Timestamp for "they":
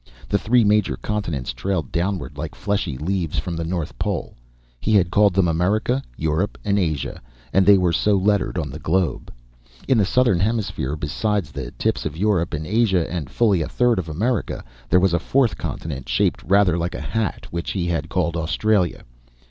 7.67-7.77